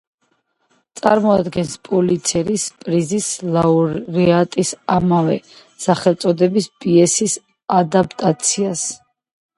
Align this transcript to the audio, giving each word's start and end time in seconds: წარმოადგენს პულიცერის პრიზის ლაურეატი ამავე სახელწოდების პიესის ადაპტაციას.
წარმოადგენს 0.99 1.73
პულიცერის 1.87 2.65
პრიზის 2.85 3.27
ლაურეატი 3.57 4.65
ამავე 4.97 5.37
სახელწოდების 5.87 6.69
პიესის 6.81 7.37
ადაპტაციას. 7.83 8.87